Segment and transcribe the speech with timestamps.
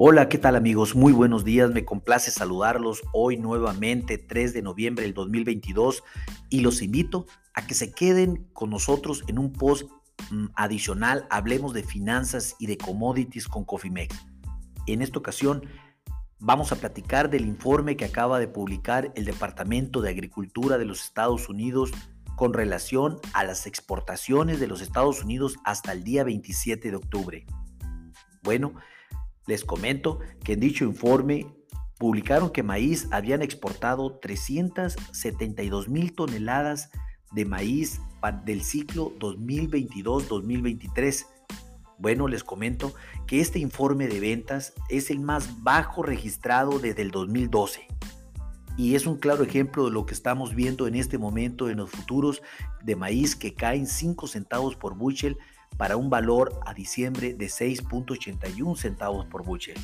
[0.00, 0.94] Hola, ¿qué tal amigos?
[0.94, 6.04] Muy buenos días, me complace saludarlos hoy nuevamente 3 de noviembre del 2022
[6.48, 9.90] y los invito a que se queden con nosotros en un post
[10.30, 14.24] mm, adicional, hablemos de finanzas y de commodities con Cofimex.
[14.86, 15.66] En esta ocasión
[16.38, 21.02] vamos a platicar del informe que acaba de publicar el Departamento de Agricultura de los
[21.02, 21.90] Estados Unidos
[22.36, 27.46] con relación a las exportaciones de los Estados Unidos hasta el día 27 de octubre.
[28.44, 28.74] Bueno,
[29.48, 31.48] les comento que en dicho informe
[31.98, 36.90] publicaron que maíz habían exportado 372 mil toneladas
[37.32, 38.00] de maíz
[38.44, 41.26] del ciclo 2022-2023.
[41.98, 42.94] Bueno, les comento
[43.26, 47.88] que este informe de ventas es el más bajo registrado desde el 2012
[48.76, 51.90] y es un claro ejemplo de lo que estamos viendo en este momento en los
[51.90, 52.42] futuros
[52.84, 55.36] de maíz que caen 5 centavos por bushel
[55.78, 59.78] para un valor a diciembre de 6.81 centavos por bushel.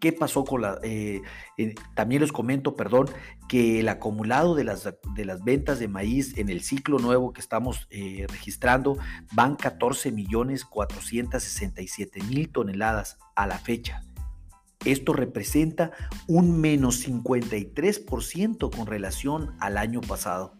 [0.00, 0.78] ¿Qué pasó con la...
[0.84, 1.22] Eh,
[1.56, 3.06] eh, también les comento, perdón,
[3.48, 7.40] que el acumulado de las, de las ventas de maíz en el ciclo nuevo que
[7.40, 8.96] estamos eh, registrando
[9.32, 14.02] van 14 millones 467 mil toneladas a la fecha.
[14.84, 15.90] Esto representa
[16.28, 20.54] un menos 53% con relación al año pasado.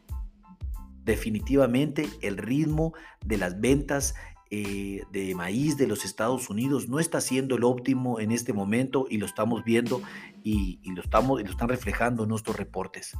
[1.05, 2.93] Definitivamente el ritmo
[3.25, 4.17] de las ventas
[4.50, 9.06] eh, de maíz de los Estados Unidos no está siendo el óptimo en este momento
[9.10, 10.02] y lo estamos viendo
[10.42, 13.16] y, lo, estamos, y lo están reflejando en nuestros reportes.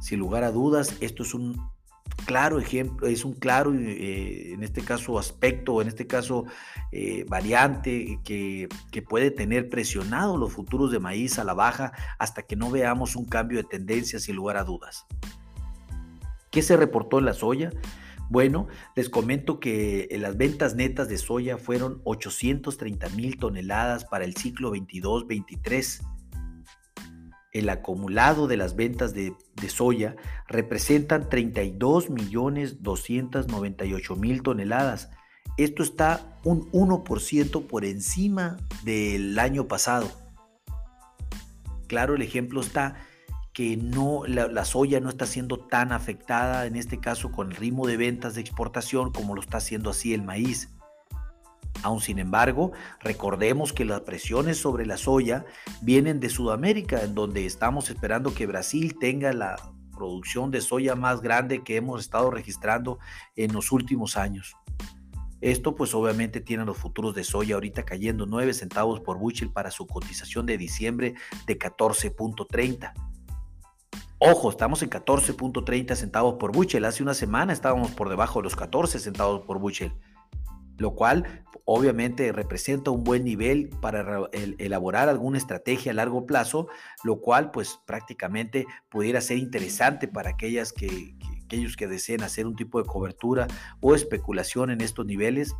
[0.00, 1.58] Sin lugar a dudas, esto es un
[2.26, 6.44] claro ejemplo, es un claro, eh, en este caso, aspecto, en este caso,
[6.92, 12.42] eh, variante que, que, puede tener presionado los futuros de maíz a la baja hasta
[12.42, 15.06] que no veamos un cambio de tendencia sin lugar a dudas.
[16.50, 17.70] ¿Qué se reportó en la soya?
[18.30, 24.24] Bueno, les comento que eh, las ventas netas de soya fueron 830 mil toneladas para
[24.24, 26.06] el ciclo 22-23.
[27.52, 29.34] El acumulado de las ventas de,
[29.68, 35.10] soya representan 32 millones 298 mil toneladas.
[35.56, 40.08] Esto está un 1% por encima del año pasado.
[41.86, 42.96] Claro, el ejemplo está
[43.58, 47.88] que no, la, soya no está siendo tan afectada, en este caso con el ritmo
[47.88, 50.68] de ventas de exportación, como lo está haciendo así el maíz.
[51.82, 52.70] Aún sin embargo,
[53.00, 55.44] recordemos que las presiones sobre la soya
[55.82, 59.56] vienen de Sudamérica, en donde estamos esperando que Brasil tenga la
[59.90, 63.00] producción de soya más grande que hemos estado registrando
[63.34, 64.54] en los últimos años.
[65.40, 69.72] Esto pues obviamente tiene los futuros de soya ahorita cayendo 9 centavos por bushel para
[69.72, 71.14] su cotización de diciembre
[71.48, 73.08] de 14.30.
[74.20, 76.84] Ojo, estamos en 14.30 centavos por bushel.
[76.84, 79.92] Hace una semana estábamos por debajo de los 14 centavos por bushel,
[80.76, 86.66] lo cual obviamente representa un buen nivel para elaborar alguna estrategia a largo plazo,
[87.04, 91.14] lo cual pues prácticamente pudiera ser interesante para aquellas que,
[91.44, 93.46] aquellos que deseen hacer un tipo de cobertura
[93.80, 95.54] o especulación en estos niveles,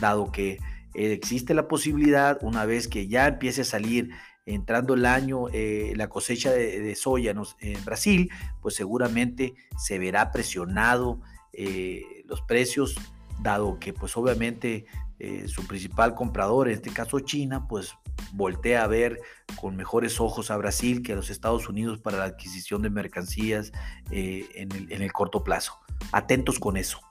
[0.00, 0.56] dado que
[0.94, 4.10] existe la posibilidad, una vez que ya empiece a salir
[4.54, 8.30] entrando el año eh, la cosecha de, soya en Brasil,
[8.60, 11.20] pues seguramente se verá presionado
[11.52, 12.96] eh, los precios,
[13.40, 14.86] dado que pues obviamente
[15.18, 17.94] eh, su principal comprador, en este caso China, pues
[18.32, 19.20] voltea a ver
[19.60, 23.72] con mejores ojos a Brasil que a los Estados Unidos para la adquisición de mercancías
[24.10, 25.78] en el corto plazo.
[26.12, 27.09] Atentos con eso.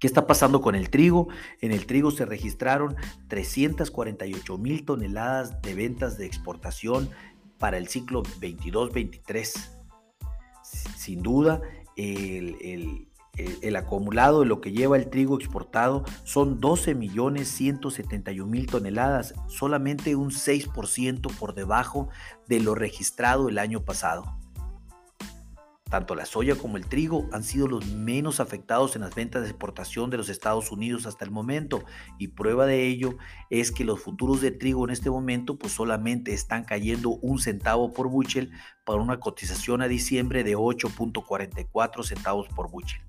[0.00, 1.28] ¿Qué está pasando con el trigo?
[1.60, 2.96] En el trigo se registraron
[3.28, 7.10] 348 mil toneladas de ventas de exportación
[7.58, 9.52] para el ciclo 22-23.
[10.96, 11.60] Sin duda,
[11.96, 13.06] el,
[13.76, 20.16] acumulado de lo que lleva el trigo exportado son 12 millones 171 mil toneladas, solamente
[20.16, 22.08] un 6% por debajo
[22.48, 24.39] de lo registrado el año pasado.
[25.90, 29.48] Tanto la soya como el trigo han sido los menos afectados en las ventas de
[29.48, 31.82] exportación de los Estados Unidos hasta el momento
[32.16, 33.16] y prueba de ello
[33.50, 37.92] es que los futuros de trigo en este momento pues solamente están cayendo un centavo
[37.92, 38.52] por bushel
[38.84, 43.00] para una cotización a diciembre de 8.44 centavos por bushel.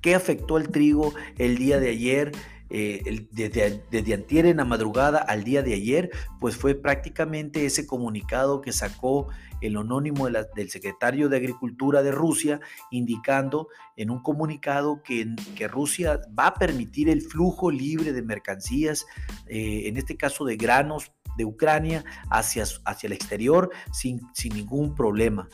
[0.00, 2.32] ¿Qué afectó el trigo el día de ayer?
[2.68, 6.10] Eh, desde, antier en la madrugada al día de ayer,
[6.40, 9.28] pues fue prácticamente ese comunicado que sacó
[9.60, 12.60] el anónimo del secretario de Agricultura de Rusia,
[12.90, 15.34] indicando en un comunicado que,
[15.68, 19.06] Rusia va a permitir el flujo libre de mercancías,
[19.46, 24.94] eh, en este caso de granos de Ucrania, hacia, hacia el exterior sin, sin ningún
[24.94, 25.48] problema.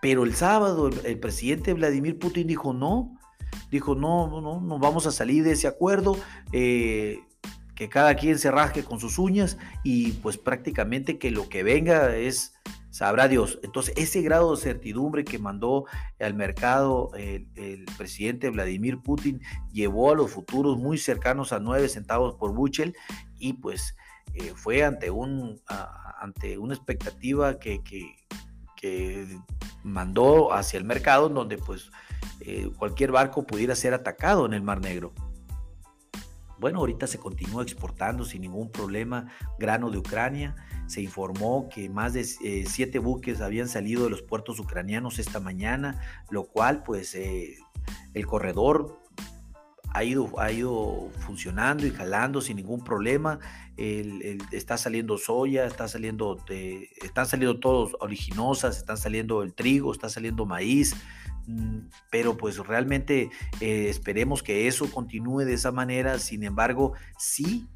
[0.00, 3.18] Pero el sábado el presidente Vladimir Putin dijo no,
[3.70, 6.16] dijo, no, no, no, no vamos a salir de ese acuerdo.
[6.52, 7.20] Eh,
[7.76, 12.16] que cada quien se rasque con sus uñas y pues prácticamente que lo que venga
[12.16, 12.54] es,
[12.96, 13.60] sabrá Dios.
[13.62, 15.84] Entonces ese grado de certidumbre que mandó
[16.18, 22.34] al mercado el, presidente Vladimir Putin llevó a los futuros muy cercanos a 9 centavos
[22.36, 22.96] por Buchel
[23.38, 23.94] y pues
[24.32, 25.60] eh, fue ante, un,
[26.18, 28.16] ante una expectativa que, que,
[29.86, 31.90] mandó hacia el mercado donde pues
[32.40, 35.12] eh, cualquier barco pudiera ser atacado en el Mar Negro.
[36.58, 40.56] Bueno, ahorita se continúa exportando sin ningún problema grano de Ucrania.
[40.86, 45.38] Se informó que más de eh, siete buques habían salido de los puertos ucranianos esta
[45.38, 46.00] mañana,
[46.30, 47.58] lo cual pues eh,
[48.14, 48.98] el corredor
[49.92, 53.38] ha ido, ha ido funcionando y jalando sin ningún problema.
[53.76, 56.38] está saliendo soya, está saliendo,
[57.02, 60.94] están saliendo todos originosas, están saliendo el trigo, está saliendo maíz,
[61.46, 63.30] Mm, pero pues realmente
[63.60, 66.18] eh, esperemos que eso continúe de esa manera.
[66.18, 67.68] Sin embargo, sí,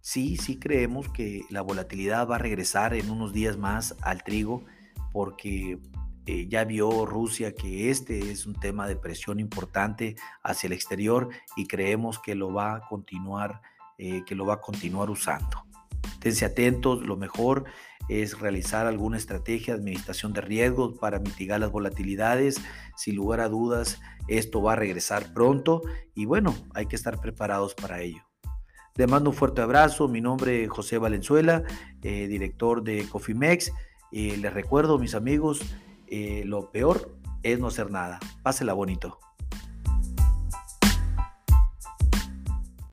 [0.00, 4.64] sí, sí creemos que la volatilidad va a regresar en unos días más al trigo
[5.12, 5.78] porque
[6.26, 11.28] eh, ya vio Rusia que este es un tema de presión importante hacia el exterior
[11.56, 13.62] y creemos que lo va a continuar,
[13.96, 15.64] eh, que lo va a continuar usando.
[16.12, 17.64] Esténse atentos, lo mejor
[18.08, 22.60] es realizar alguna estrategia de administración de riesgos para mitigar las volatilidades.
[22.96, 25.82] Sin lugar a dudas, esto va a regresar pronto
[26.14, 28.22] y bueno, hay que estar preparados para ello.
[28.96, 30.08] Les mando un fuerte abrazo.
[30.08, 31.62] Mi nombre es José Valenzuela,
[32.02, 33.72] eh, director de Cofimex.
[34.12, 35.60] les recuerdo, mis amigos,
[36.10, 38.18] eh, lo peor es no hacer nada.
[38.42, 39.18] Pásela bonito.